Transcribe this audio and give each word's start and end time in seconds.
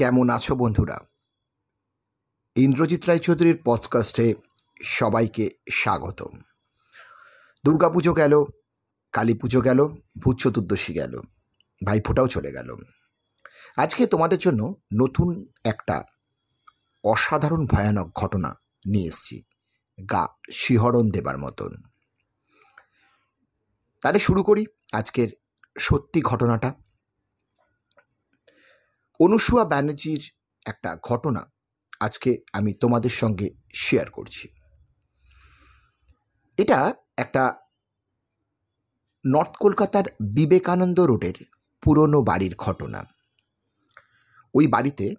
কেমন 0.00 0.30
আছো 0.30 0.54
বন্ধুরা? 0.54 1.00
ইন্দ্রজিৎ 2.56 3.06
রায়চৌধুরীর 3.06 3.62
পডকাস্টে 3.64 4.34
সবাইকে 4.82 5.50
স্বাগত 5.72 6.28
দুর্গাপুজো 7.64 8.14
গেল 8.14 8.44
কালী 9.12 9.34
পুজো 9.34 9.60
গেল, 9.60 9.86
ভূত 10.18 10.36
চতুর্দশী 10.38 10.92
গেল, 10.92 11.20
ভাইফোঁটাও 11.86 12.26
চলে 12.26 12.52
গেল। 12.52 12.76
আজকে 13.76 14.06
তোমাদের 14.06 14.38
জন্য 14.38 14.74
নতুন 14.94 15.46
একটা 15.64 16.04
অসাধারণ 17.04 17.66
ভয়ানক 17.66 18.12
ঘটনা 18.14 18.54
নিয়ে 18.86 19.08
এসছি, 19.08 19.42
গা 20.10 20.26
শিহরণ 20.52 21.10
দেবার 21.10 21.38
মতন। 21.38 21.82
তাহলে 24.02 24.18
শুরু 24.18 24.42
করি 24.42 24.66
আজকের 24.92 25.28
সত্যি 25.78 26.22
ঘটনাটা। 26.22 26.74
অনুসুয়া 29.20 29.64
ব্যানার্জির 29.64 30.32
একটা 30.66 30.96
ঘটনা 30.96 31.52
আজকে 32.00 32.38
আমি 32.52 32.72
তোমাদের 32.72 33.10
সঙ্গে 33.10 33.50
শেয়ার 33.74 34.10
করছি। 34.10 34.48
এটা 36.58 36.94
একটা 37.16 37.54
নর্থ 39.26 39.56
কলকাতার 39.60 40.04
বিবেকানন্দ 40.34 41.00
রোডের 41.00 41.34
পুরনো 41.82 42.22
বাড়ির 42.22 42.54
ঘটনা। 42.54 43.04
ওই 44.54 44.66
বাড়িতে 44.66 45.14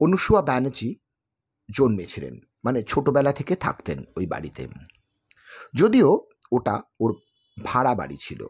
অনুসুয়া 0.00 0.42
ব্যানার্জি 0.42 0.96
জন্মেছিলেন 1.76 2.40
মানে 2.64 2.82
ছোটবেলা 2.82 3.32
থেকে 3.32 3.56
থাকতেন 3.56 4.04
ওই 4.16 4.26
বাড়িতে। 4.26 4.68
যদিও 5.74 6.26
ওটা 6.52 6.82
ওর 7.00 7.20
ভাড়া 7.64 7.94
বাড়ি 7.94 8.16
ছিল। 8.16 8.46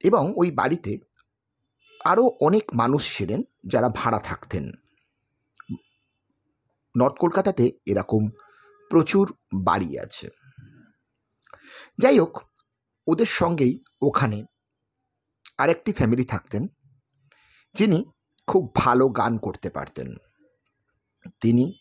এবং 0.00 0.32
ওই 0.36 0.50
বাড়িতে 0.50 1.07
আরও 2.04 2.36
অনেক 2.40 2.62
মানুষ 2.74 3.16
ছিলেন 3.16 3.42
যারা 3.66 3.88
ভাড়া 3.88 4.18
থাকতেন। 4.18 4.72
নর্থ 6.96 7.16
কলকাতাতে 7.18 7.72
এরকম 7.86 8.30
প্রচুর 8.90 9.36
বাড়ি 9.54 9.98
আছে। 9.98 10.28
যাই 11.98 12.18
হোক, 12.18 12.42
ওদের 13.06 13.26
সঙ্গেই 13.26 13.84
ওখানে 14.02 14.44
আরেকটি 15.58 15.92
ফ্যামিলি 15.92 16.24
থাকতেন, 16.24 16.68
যিনি 17.74 18.04
খুব 18.46 18.74
ভালো 18.74 19.08
গান 19.08 19.38
করতে 19.38 19.70
পারতেন। 19.70 20.16
তিনি 21.40 21.72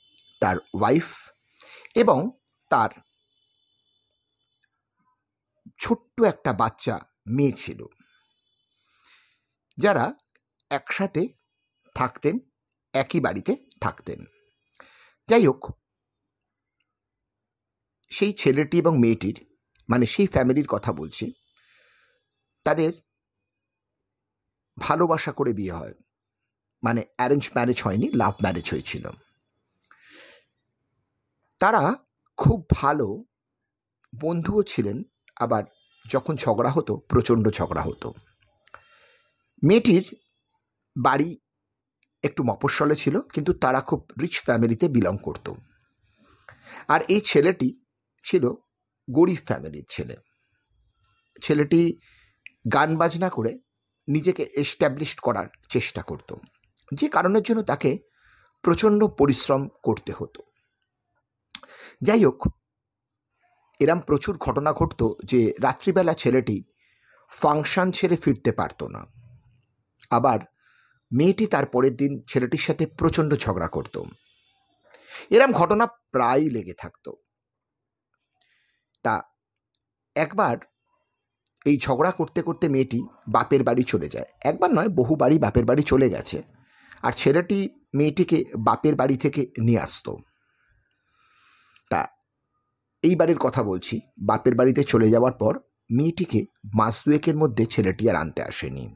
তার 0.42 0.58
ওয়াইফ 0.74 1.30
এবং 1.96 2.31
তার 2.70 2.90
ছোট্ট 5.80 6.22
একটা 6.22 6.54
বাচ্চা 6.54 7.00
মেয়ে 7.28 7.52
ছিল। 7.52 7.86
যারা 9.78 10.14
একসাথে 10.70 11.28
থাকতেন, 11.95 12.39
একই 12.94 13.20
বাড়িতে 13.20 13.56
থাকতেন। 13.81 14.25
যাই 15.30 15.47
হোক, 15.47 15.72
সেই 18.09 18.34
ছেলেটি 18.34 18.78
এবং 18.78 19.00
মেয়েটির 19.00 19.58
মানে 19.89 20.06
সেই 20.06 20.28
ফ্যামিলির 20.28 20.67
কথা 20.67 20.94
বলছি, 20.94 21.34
তাদের 22.64 22.94
ভালোবাসা 24.80 25.31
করে 25.31 25.53
বিয়ে 25.53 25.72
হয়। 25.72 25.94
মানে 26.84 27.06
অ্যারেঞ্জ 27.16 27.50
ম্যারেজ 27.56 27.84
হয়নি, 27.84 28.12
লাভ 28.12 28.34
ম্যারেজ 28.41 28.72
হয়েছিল। 28.72 29.09
তারা 31.59 31.95
খুব 32.38 32.69
ভালো 32.69 33.23
বন্ধুও 34.22 34.64
ছিলেন, 34.64 35.03
আবার 35.39 35.64
যখন 36.06 36.36
ঝগড়া 36.36 36.72
হতো, 36.72 36.97
প্রচণ্ড 36.97 37.50
ঝগড়া 37.50 37.81
হতো। 37.81 38.14
মেয়েটির 39.63 40.16
বাড়ি 40.97 41.38
একটু 42.23 42.44
মফস্বলে 42.44 42.95
ছিল, 42.95 43.22
কিন্তু 43.22 43.53
তারা 43.53 43.81
খুব 43.81 44.11
রিচ 44.22 44.41
ফ্যামিলিতে 44.41 44.88
বিলং 44.88 45.17
করত। 45.23 45.53
আর 46.88 47.01
এই 47.01 47.22
ছেলেটি 47.22 47.85
ছিল 48.23 48.53
গরিব 49.09 49.38
ফ্যামিলির 49.46 49.85
ছেলে। 49.90 50.16
ছেলেটি 51.41 52.00
গান 52.73 52.97
বাজনা 52.97 53.29
করে 53.29 53.59
নিজেকে 54.07 54.44
এস্টাবলিশ 54.53 55.16
করার 55.16 55.47
চেষ্টা 55.69 56.01
করত। 56.01 56.35
যে 56.94 57.09
কারণের 57.09 57.44
জন্য 57.44 57.62
তাকে 57.62 57.97
প্রচণ্ড 58.62 59.03
পরিশ্রম 59.03 59.69
করতে 59.84 60.12
হতো। 60.12 60.41
যাই 62.01 62.25
হোক, 62.25 62.47
এরম 63.79 64.00
প্রচুর 64.00 64.38
ঘটনা 64.38 64.73
ঘটত 64.73 65.13
যে 65.25 65.53
রাত্রিবেলা 65.62 66.13
ছেলেটি 66.13 66.63
ফাংশন 67.29 67.91
ছেড়ে 67.91 68.17
ফিরতে 68.17 68.51
পারতো 68.51 68.88
না। 68.88 69.16
আবার 70.09 70.40
মেয়েটি 71.12 71.47
তার 71.47 71.66
পরের 71.66 71.95
দিন 71.95 72.23
ছেলেটির 72.28 72.59
সাথে 72.59 72.85
প্রচণ্ড 72.85 73.34
ঝগড়া 73.34 73.68
করত। 73.68 74.03
এরম 75.29 75.51
ঘটনা 75.51 75.85
প্রায়ই 75.85 76.50
লেগে 76.50 76.73
থাকত। 76.73 77.12
তা 79.03 79.22
একবার 80.16 80.57
এই 81.66 81.78
ঝগড়া 81.78 82.12
করতে 82.12 82.41
করতে 82.41 82.69
মেয়েটি 82.69 83.03
বাপের 83.28 83.63
বাড়ি 83.63 83.84
চলে 83.84 84.09
যায়। 84.09 84.25
একবার 84.41 84.73
নয়, 84.73 84.90
বহু 84.90 85.16
বাড়ি 85.16 85.40
বাপের 85.40 85.66
বাড়ি 85.66 85.84
চলে 85.84 86.09
গেছে 86.09 86.44
আর 87.03 87.12
ছেলেটি 87.12 87.69
মেয়েটিকে 87.94 88.44
বাপের 88.57 88.96
বাড়ি 88.96 89.17
থেকে 89.17 89.51
নিয়ে 89.59 89.79
আসতো। 89.79 90.17
তা 91.90 92.07
এই 93.03 93.16
বাড়ির 93.16 93.38
কথা 93.38 93.63
বলছি। 93.63 94.01
বাপের 94.17 94.56
বাড়িতে 94.56 94.84
চলে 94.84 95.09
যাওয়ার 95.09 95.34
পর 95.34 95.59
মেয়েটিকে 95.91 96.46
মাস 96.75 97.01
দুয়েকের 97.06 97.38
মধ্যে 97.38 97.66
ছেলেটি 97.66 98.09
আর 98.09 98.16
আনতে 98.16 98.44
আসেনি। 98.44 98.96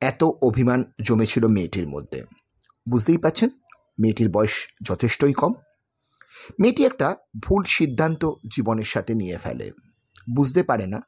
এত 0.00 0.24
অভিমান 0.42 0.84
জমেছিল 1.02 1.46
মেয়েটির 1.46 1.88
মধ্যে। 1.88 2.24
বুঝতেই 2.90 3.18
পাচ্ছেন 3.18 3.50
মেয়েটির 4.00 4.28
বয়স 4.28 4.68
যথেষ্টই 4.82 5.32
কম। 5.32 5.52
মেয়েটি 6.60 6.84
একটা 6.84 7.16
ভুল 7.42 7.64
সিদ্ধান্ত 7.64 8.30
জীবনের 8.52 8.84
সাথে 8.84 9.14
নিয়ে 9.14 9.38
ফেলে। 9.38 9.72
বুঝতে 10.34 10.62
পারে 10.62 10.86
না 10.86 11.00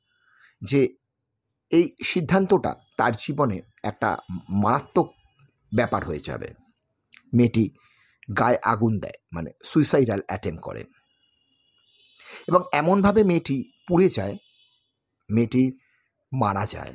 যে 0.60 0.96
এই 1.70 1.96
সিদ্ধান্তটা 2.04 2.74
তার 2.96 3.12
জীবনে 3.12 3.60
একটা 3.84 4.18
মারাত্মক 4.50 5.14
ব্যাপার 5.74 6.04
হয়ে 6.04 6.18
যাবে। 6.18 6.48
মেয়েটি 7.34 7.70
গায়ে 8.38 8.58
আগুন 8.64 8.98
দেয় 8.98 9.18
মানে 9.32 9.50
সুইসাইডাল 9.64 10.20
অ্যাটেম্প 10.26 10.60
করে। 10.60 10.84
এবং 12.48 12.62
এমনভাবে 12.72 13.24
মেয়েটি 13.24 13.64
পুড়ে 13.88 14.08
যায়, 14.08 14.36
মেয়েটি 15.30 15.72
মারা 16.32 16.66
যায়। 16.66 16.94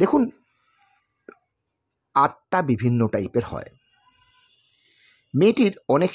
দেখুন, 0.00 0.30
আত্মা 2.14 2.62
বিভিন্ন 2.62 3.06
টাইপের 3.06 3.44
হয়। 3.44 3.70
মেয়েটির 5.34 5.78
অনেক 5.88 6.10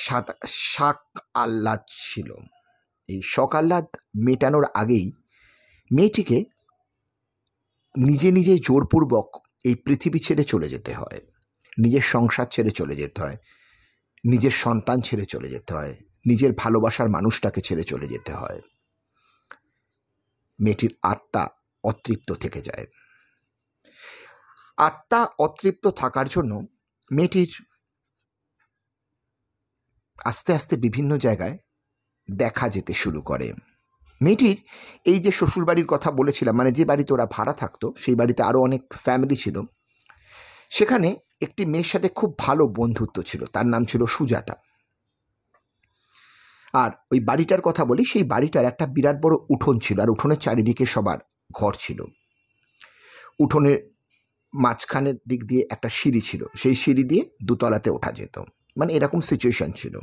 শাক 0.48 1.20
আহ্লাদ 1.34 1.80
ছিল। 1.90 2.30
এই 3.10 3.22
শখ 3.26 3.56
আহ্লাদ 3.56 3.86
মেটানোর 4.16 4.66
আগেই 4.74 5.12
মেয়েটিকে 5.92 6.46
নিজে 7.98 8.32
নিজে 8.32 8.60
জোরপূর্বক 8.60 9.28
এই 9.64 9.76
পৃথিবী 9.76 10.20
ছেড়ে 10.20 10.44
চলে 10.44 10.70
যেতে 10.70 10.94
হয়। 10.94 11.22
নিজের 11.78 12.02
সংসার 12.02 12.46
ছেড়ে 12.52 12.72
চলে 12.72 12.96
যেতে 12.96 13.22
হয়। 13.22 13.38
নিজের 14.24 14.52
সন্তান 14.52 15.02
ছেড়ে 15.02 15.26
চলে 15.26 15.50
যেতে 15.50 15.74
হয়। 15.74 15.94
নিজের 16.26 16.52
ভালোবাসার 16.58 17.10
মানুষটাকে 17.10 17.62
ছেড়ে 17.62 17.84
চলে 17.84 18.08
যেতে 18.08 18.34
হয়। 18.34 18.62
মেয়েটির 20.60 20.94
আত্মা 21.04 21.48
অতৃপ্ত 21.84 22.34
থেকে 22.34 22.62
যায়। 22.62 22.86
আত্মা 24.78 25.28
অতৃপ্ত 25.40 25.88
থাকার 25.88 26.28
জন্য 26.28 26.68
মেয়েটির 27.12 27.66
আস্তে 30.26 30.54
আস্তে 30.54 30.78
বিভিন্ন 30.78 31.18
জায়গায় 31.18 31.58
দেখা 32.32 32.70
যেতে 32.70 32.94
শুরু 32.94 33.22
করে। 33.22 33.54
মেয়েটির 34.22 34.58
এই 35.06 35.20
যে 35.20 35.32
শ্বশুরবাড়ির 35.32 35.86
কথা 35.86 36.12
বলেছিলাম 36.12 36.56
মানে 36.56 36.72
যে 36.72 36.86
বাড়িতে 36.86 37.14
ওরা 37.14 37.26
ভাড়া 37.26 37.54
থাকতো, 37.54 37.94
সেই 37.98 38.16
বাড়িতে 38.16 38.44
আরও 38.44 38.62
অনেক 38.62 38.82
ফ্যামিলি 38.94 39.36
ছিল। 39.36 39.62
সেখানে 40.70 41.16
একটি 41.42 41.66
মেয়ের 41.66 41.86
সাথে 41.86 42.10
খুব 42.10 42.38
ভালো 42.38 42.68
বন্ধুত্ব 42.68 43.22
ছিল, 43.22 43.46
তার 43.46 43.66
নাম 43.66 43.86
ছিল 43.86 44.06
সুজাতা। 44.06 44.56
আর 46.74 46.92
ওই 47.12 47.20
বাড়িটার 47.20 47.62
কথা 47.62 47.86
বলি, 47.86 48.06
সেই 48.06 48.24
বাড়িটার 48.24 48.66
একটা 48.66 48.88
বিরাট 48.88 49.16
বড় 49.22 49.36
উঠোন 49.50 49.80
ছিল, 49.80 50.00
আর 50.00 50.10
উঠোনের 50.10 50.38
চারিদিকে 50.38 50.86
সবার 50.86 51.18
ঘর 51.52 51.74
ছিল। 51.80 52.04
উঠোনের 53.40 53.95
মাঝখানের 54.62 55.16
দিক 55.28 55.44
দিয়ে 55.44 55.68
একটা 55.72 55.90
সিঁড়ি 55.90 56.22
ছিল। 56.22 56.46
সেই 56.58 56.76
সিঁড়ি 56.76 57.04
দিয়ে 57.04 57.30
দুতলাতে 57.44 57.90
ওঠা 57.90 58.12
যেত। 58.12 58.40
মানে 58.78 58.94
এরকম 58.94 59.20
সিচুয়েশন 59.20 59.72
ছিল। 59.72 60.00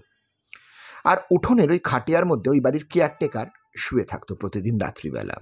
আর 1.04 1.16
উঠোনের 1.30 1.70
ওই 1.70 1.78
খাটিয়ার 1.78 2.26
মধ্যে 2.26 2.50
ওই 2.50 2.60
বাড়ির 2.60 2.86
কেয়ারটেকার 2.90 3.46
শুয়ে 3.76 4.04
থাকতো 4.04 4.34
প্রতিদিন 4.34 4.78
রাত্রিবেলা। 4.78 5.36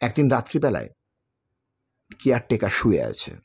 একদিন 0.00 0.28
রাত্রিবেলায় 0.28 0.88
কেয়ারটেকার 2.18 2.70
শুয়ে 2.70 3.02
আছে। 3.02 3.36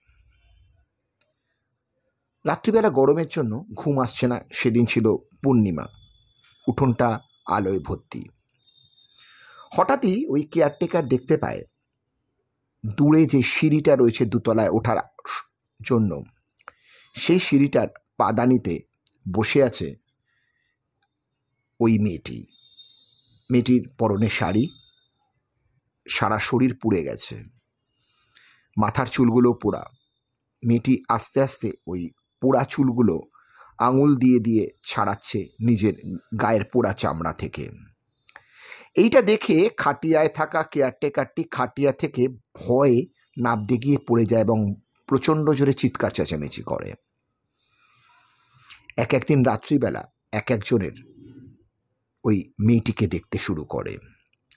রাত্রিবেলা 2.45 2.90
গরমের 2.90 3.28
জন্য 3.30 3.66
ঘুম 3.74 4.00
আসছে 4.00 4.28
না, 4.28 4.40
সেদিন 4.54 4.86
ছিল 4.86 5.16
পূর্ণিমা। 5.44 5.86
উঠোনটা 6.68 7.19
আলোয় 7.48 7.80
ভর্তি। 7.80 8.30
হঠাৎই 9.78 10.25
ওই 10.25 10.44
কেয়ারটেকার 10.44 11.07
দেখতে 11.07 11.38
পায় 11.38 11.63
দূরে 12.85 13.25
যে 13.25 13.44
সিঁড়িটা 13.44 13.95
রয়েছে 13.95 14.25
দুতলায় 14.25 14.69
ওঠার 14.69 14.97
জন্য, 15.85 16.24
সেই 17.13 17.39
সিঁড়িটার 17.39 17.88
পাদানিতে 18.18 18.80
বসে 19.33 19.63
আছে 19.63 19.95
ওই 21.80 22.00
মেয়েটি। 22.00 22.45
মেয়েটির 23.51 23.88
পরনে 23.97 24.30
শাড়ি, 24.30 24.69
সারা 26.09 26.39
শরীর 26.39 26.77
পুড়ে 26.81 27.03
গেছে। 27.03 27.44
মাথার 28.77 29.07
চুলগুলো 29.07 29.53
পোড়া। 29.53 29.83
মেয়েটি 30.63 31.03
আস্তে 31.09 31.41
আস্তে 31.41 31.71
ওই 31.88 32.09
পোড়া 32.41 32.63
চুলগুলো 32.63 33.21
আঙুল 33.77 34.15
দিয়ে 34.15 34.39
দিয়ে 34.39 34.69
ছাড়াচ্ছে 34.83 35.39
নিজের 35.59 35.94
গায়ের 36.41 36.63
পোড়া 36.63 36.94
চামড়া 36.94 37.33
থেকে। 37.33 37.69
এইটা 38.95 39.22
দেখে 39.22 39.69
খাটিয়ায় 39.78 40.30
থাকা 40.30 40.63
কেয়ারটেকারটি 40.63 41.44
খাটিয়া 41.51 41.92
থেকে 41.92 42.28
ভয়ে 42.28 43.07
নাবতে 43.42 43.78
গিয়ে 43.78 43.98
পড়ে 44.07 44.25
যায় 44.25 44.42
এবং 44.42 44.75
প্রচণ্ড 45.07 45.50
জোরে 45.50 45.74
চিৎকার 45.74 46.12
চেঁচামেচি 46.12 46.63
করে। 46.63 46.94
এক 48.98 49.13
একদিন 49.13 49.44
রাত্রিবেলা 49.44 50.12
এক 50.31 50.51
একজনের 50.51 50.92
ওই 52.24 52.54
মেয়েটিকে 52.60 53.07
দেখতে 53.07 53.38
শুরু 53.38 53.66
করে। 53.66 53.98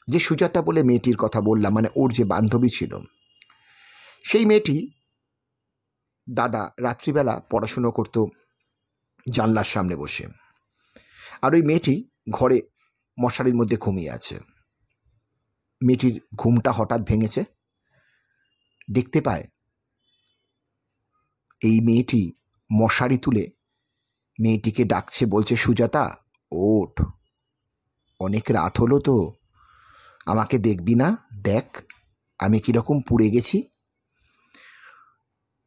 যে 0.08 0.18
সুজাতা 0.18 0.62
বলে 0.62 0.82
মেয়েটির 0.82 1.16
কথা 1.16 1.40
বললাম 1.40 1.74
মানে 1.74 1.88
ওর 1.96 2.12
যে 2.12 2.24
বান্ধবী 2.24 2.68
ছিল, 2.68 2.98
সেই 4.24 4.46
মেয়েটি 4.46 4.90
দাদা 6.32 6.70
রাত্রিবেলা 6.80 7.40
পড়াশুনো 7.50 7.90
করতো 7.90 8.26
জানলার 9.30 9.64
সামনে 9.64 9.96
বসে। 9.96 10.26
আর 11.42 11.54
ওই 11.54 11.62
মেয়েটি 11.62 12.08
ঘরে 12.30 12.60
মশারির 13.18 13.56
মধ্যে 13.56 13.76
ঘুমিয়ে 13.76 14.10
আছে। 14.10 14.36
মেয়েটির 15.80 16.16
ঘুমটা 16.36 16.70
হঠাৎ 16.72 17.00
ভেঙেছে। 17.00 17.42
দেখতে 18.88 19.18
পায়, 19.20 19.44
এই 21.62 21.76
মেয়েটি 21.80 22.22
মশারি 22.70 23.18
তুলে 23.18 23.44
মেয়েটিকে 24.38 24.82
ডাকছে, 24.84 25.22
বলছে, 25.26 25.54
সুজাতা, 25.56 26.04
ওঠ। 26.52 26.94
অনেক 28.20 28.44
রাত 28.50 28.74
হলো 28.80 28.96
তো, 28.98 29.16
আমাকে 30.26 30.56
দেখবি 30.58 30.94
না? 30.94 31.08
দেখ, 31.44 31.66
আমি 32.40 32.58
কীরকম 32.60 32.96
পুড়ে 33.00 33.28
গেছি। 33.30 33.58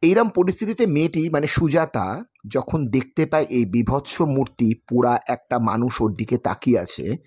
এইরম 0.03 0.29
পরিস্থিতিতে 0.29 0.87
মেয়েটি 0.87 1.29
মানে 1.29 1.47
সুজাতা, 1.47 2.23
যখন 2.47 2.87
দেখতে 2.87 3.25
পায় 3.25 3.45
এই 3.45 3.65
বিভৎস 3.65 4.21
মূর্তি, 4.21 4.75
পুরা 4.87 5.19
একটা 5.27 5.59
মানুষ 5.59 6.01
ওর 6.01 6.13
দিকে 6.13 6.37
তাকিয়ে 6.37 6.79
আছে, 6.79 7.17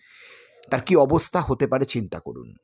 তার 0.71 0.81
কি 0.81 0.97
অবস্থা 0.97 1.41
হতে 1.41 1.67
পারে 1.67 1.85
চিন্তা 1.85 2.19
করুন। 2.21 2.57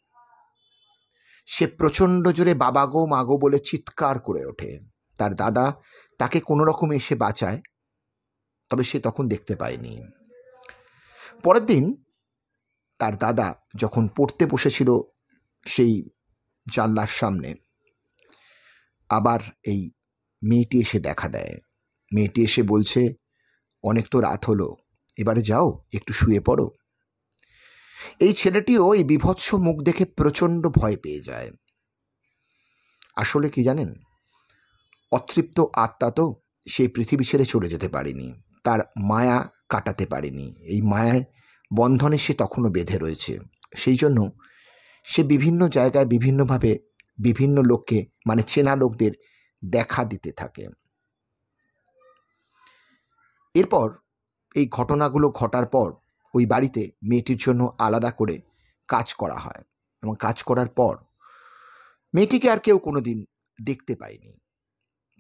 সে 1.46 1.66
প্রচণ্ড 1.66 2.28
জোরে 2.28 2.55
বাবা 2.55 2.87
গো 2.87 3.06
মাগো 3.06 3.38
বলে 3.38 3.58
চিৎকার 3.58 4.19
করে 4.19 4.46
ওঠে। 4.46 4.78
তার 5.19 5.34
দাদা 5.34 5.81
তাকে 6.19 6.40
কোনো 6.40 6.64
রকম 6.64 6.93
এসে 6.93 7.14
বাঁচায়, 7.14 7.60
তবে 8.70 8.84
সে 8.84 9.00
তখন 9.00 9.28
দেখতে 9.28 9.56
পায়নি। 9.56 10.00
পরের 11.43 11.66
দিন 11.66 12.05
তার 12.99 13.16
দাদা 13.16 13.55
যখন 13.76 14.08
পড়তে 14.16 14.46
বসেছিল 14.46 15.00
সেই 15.66 16.10
জানলার 16.66 17.06
সামনে, 17.06 17.55
আবার 19.08 19.40
এই 19.64 19.90
মেয়েটি 20.43 20.81
এসে 20.81 20.99
দেখা 20.99 21.29
দেয়। 21.29 21.58
মেয়েটি 22.14 22.44
এসে 22.44 22.62
বলছে, 22.62 23.14
অনেক 23.82 24.08
তো 24.11 24.20
রাত 24.20 24.44
হলো, 24.44 24.76
এবারে 25.17 25.43
যাও, 25.43 25.85
একটু 25.93 26.12
শুয়ে 26.12 26.40
পড়ো। 26.40 26.70
এই 28.20 28.32
ছেলেটিও 28.32 28.94
এই 28.94 29.05
বিভৎস 29.05 29.55
মুখ 29.55 29.82
দেখে 29.82 30.05
প্রচণ্ড 30.05 30.69
ভয় 30.69 30.96
পেয়ে 30.96 31.20
যায়। 31.20 31.50
আসলে 33.17 33.50
কি 33.50 33.62
জানেন, 33.62 33.94
অতৃপ্ত 35.12 35.64
আত্মা 35.75 36.11
তো 36.11 36.35
সেই 36.69 36.88
পৃথিবী 36.88 37.25
ছেড়ে 37.25 37.44
চলে 37.44 37.69
যেতে 37.69 37.88
পারেনি, 37.88 38.32
তার 38.64 38.81
মায়া 38.99 39.49
কাটাতে 39.69 40.06
পারেনি। 40.06 40.55
এই 40.64 40.82
মায়ায় 40.82 41.25
বন্ধনে 41.75 42.19
সে 42.19 42.34
তখনও 42.34 42.70
বেঁধে 42.70 42.99
রয়েছে। 42.99 43.38
সেই 43.76 43.96
জন্য 43.96 44.31
সে 45.05 45.23
বিভিন্ন 45.23 45.69
জায়গায় 45.69 46.06
বিভিন্নভাবে 46.06 46.79
বিভিন্ন 47.19 47.62
লোককে 47.62 48.06
মানে 48.26 48.43
চেনা 48.43 48.76
লোকদের 48.76 49.11
দেখা 49.64 50.05
দিতে 50.05 50.32
থাকে। 50.32 50.69
এরপর 53.55 53.99
এই 54.55 54.69
ঘটনাগুলো 54.69 55.31
ঘটার 55.31 55.66
পর 55.66 55.93
ওই 56.34 56.46
বাড়িতে 56.46 56.90
মেয়েটির 57.02 57.37
জন্য 57.37 57.76
আলাদা 57.78 58.10
করে 58.10 58.40
কাজ 58.88 59.14
করা 59.14 59.34
হয় 59.34 59.64
এবং 60.02 60.14
কাজ 60.19 60.43
করার 60.43 60.69
পর 60.69 60.96
মেয়েটিকে 62.14 62.50
আর 62.50 62.58
কেউ 62.58 62.78
কোনো 62.78 63.00
দিন 63.00 63.25
দেখতে 63.62 63.96
পায়নি। 63.96 64.38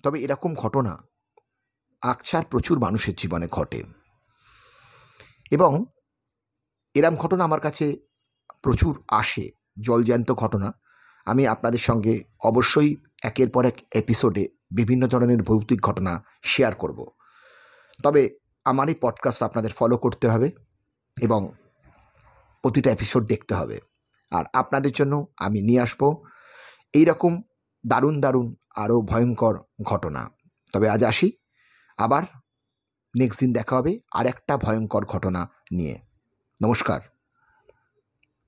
তবে 0.02 0.20
এরকম 0.20 0.54
ঘটনা 0.54 0.98
আকছার 2.00 2.44
প্রচুর 2.44 2.78
মানুষের 2.78 3.14
জীবনে 3.14 3.46
ঘটে। 3.46 3.84
এবং 5.50 5.84
এরম 6.94 7.16
ঘটনা 7.16 7.44
আমার 7.44 7.60
কাছে 7.60 7.96
প্রচুর 8.62 9.02
আসে। 9.08 9.50
জলজ্যান্ত 9.80 10.32
ঘটনা। 10.32 10.72
আমি 11.26 11.46
আপনাদের 11.46 11.78
সঙ্গে 11.78 12.24
অবশ্যই 12.40 12.96
একের 13.22 13.48
পর 13.48 13.64
এক 13.64 13.78
এপিসোডে 13.94 14.48
বিভিন্ন 14.70 15.06
ধরনের 15.06 15.42
ভৌতিক 15.42 15.80
ঘটনা 15.80 16.24
শেয়ার 16.42 16.74
করব। 16.74 17.06
তবে 18.02 18.38
আমার 18.64 18.88
এই 18.88 18.94
পডকাস্ট 19.00 19.42
আপনাদের 19.42 19.70
ফলো 19.70 19.96
করতে 19.96 20.28
হবে 20.28 20.50
এবং 21.20 21.52
প্রতিটা 22.62 22.90
এপিসোড 22.90 23.26
দেখতে 23.26 23.54
হবে। 23.54 23.80
আর 24.30 24.44
আপনাদের 24.52 24.92
জন্য 24.92 25.26
আমি 25.36 25.62
নিয়ে 25.62 25.80
আসব 25.80 26.22
এইরকম 26.92 27.42
দারুণ 27.86 28.20
দারুণ 28.20 28.54
আরও 28.74 29.00
ভয়ঙ্কর 29.00 29.64
ঘটনা। 29.82 30.30
তবে 30.72 30.90
আজ 30.90 31.04
আসি। 31.04 31.32
আবার 31.96 32.22
নেক্সট 33.16 33.40
দিন 33.40 33.52
দেখা 33.52 33.76
হবে 33.76 33.98
আর 34.12 34.26
একটা 34.26 34.56
ভয়ঙ্কর 34.56 35.04
ঘটনা 35.04 35.48
নিয়ে। 35.72 35.98
নমস্কার। 36.62 37.00